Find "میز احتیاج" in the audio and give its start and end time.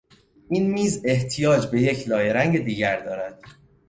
0.71-1.65